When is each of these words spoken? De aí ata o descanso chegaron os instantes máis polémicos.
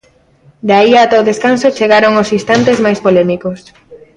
De 0.67 0.73
aí 0.79 0.91
ata 1.03 1.21
o 1.21 1.27
descanso 1.31 1.75
chegaron 1.77 2.13
os 2.21 2.29
instantes 2.37 2.77
máis 2.85 2.99
polémicos. 3.05 3.59